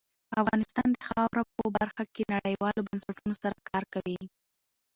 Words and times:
افغانستان 0.41 0.87
د 0.93 0.97
خاوره 1.07 1.43
په 1.55 1.65
برخه 1.77 2.03
کې 2.13 2.23
نړیوالو 2.35 2.85
بنسټونو 2.87 3.33
سره 3.43 3.55
کار 3.69 3.83
کوي. 3.93 4.19